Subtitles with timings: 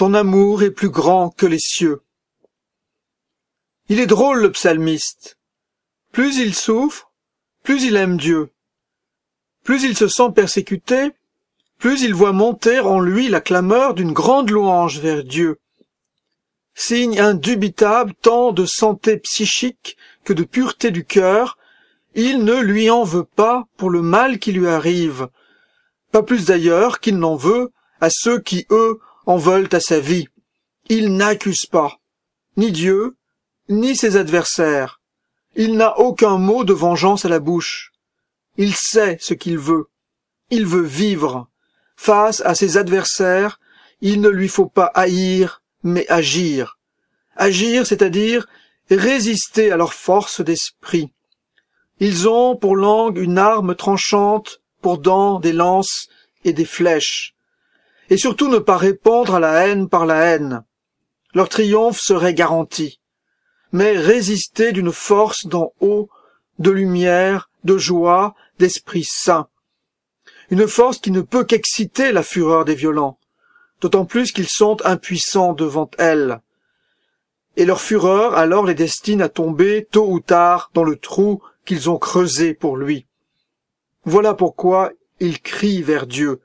[0.00, 2.00] ton amour est plus grand que les cieux.
[3.90, 5.36] Il est drôle le psalmiste.
[6.10, 7.12] Plus il souffre,
[7.64, 8.48] plus il aime Dieu.
[9.62, 11.10] Plus il se sent persécuté,
[11.76, 15.58] plus il voit monter en lui la clameur d'une grande louange vers Dieu.
[16.74, 21.58] Signe indubitable tant de santé psychique que de pureté du cœur,
[22.14, 25.28] il ne lui en veut pas pour le mal qui lui arrive,
[26.10, 27.70] pas plus d'ailleurs qu'il n'en veut
[28.00, 30.28] à ceux qui, eux, en veulent à sa vie.
[30.88, 31.98] Il n'accuse pas,
[32.56, 33.16] ni Dieu,
[33.68, 35.00] ni ses adversaires.
[35.56, 37.92] Il n'a aucun mot de vengeance à la bouche.
[38.56, 39.88] Il sait ce qu'il veut.
[40.50, 41.48] Il veut vivre.
[41.96, 43.60] Face à ses adversaires,
[44.00, 46.78] il ne lui faut pas haïr, mais agir.
[47.36, 48.46] Agir, c'est-à-dire
[48.90, 51.12] résister à leur force d'esprit.
[52.00, 56.08] Ils ont pour langue une arme tranchante, pour dents des lances
[56.44, 57.34] et des flèches.
[58.10, 60.64] Et surtout ne pas répondre à la haine par la haine.
[61.32, 63.00] Leur triomphe serait garanti.
[63.72, 66.10] Mais résister d'une force d'en haut,
[66.58, 69.48] de lumière, de joie, d'esprit saint.
[70.50, 73.18] Une force qui ne peut qu'exciter la fureur des violents,
[73.80, 76.40] d'autant plus qu'ils sont impuissants devant elle.
[77.56, 81.90] Et leur fureur alors les destine à tomber tôt ou tard dans le trou qu'ils
[81.90, 83.06] ont creusé pour lui.
[84.04, 86.40] Voilà pourquoi il crie vers Dieu.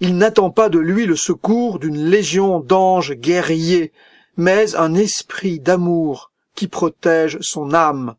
[0.00, 3.92] Il n'attend pas de lui le secours d'une légion d'anges guerriers,
[4.36, 8.16] mais un esprit d'amour qui protège son âme.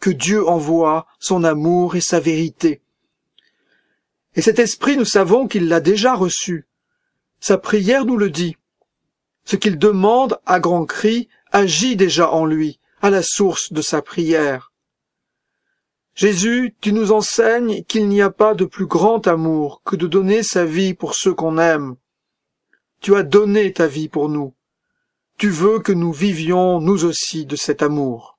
[0.00, 2.80] Que Dieu envoie son amour et sa vérité.
[4.34, 6.66] Et cet esprit, nous savons qu'il l'a déjà reçu.
[7.38, 8.56] Sa prière nous le dit.
[9.44, 14.00] Ce qu'il demande à grands cris agit déjà en lui, à la source de sa
[14.00, 14.72] prière.
[16.14, 20.44] Jésus, tu nous enseignes qu'il n'y a pas de plus grand amour que de donner
[20.44, 21.96] sa vie pour ceux qu'on aime.
[23.00, 24.54] Tu as donné ta vie pour nous.
[25.38, 28.33] Tu veux que nous vivions nous aussi de cet amour.